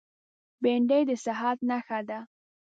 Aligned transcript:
بېنډۍ 0.61 1.01
د 1.09 1.11
صحت 1.25 1.57
نښه 1.69 1.99
ده 2.09 2.19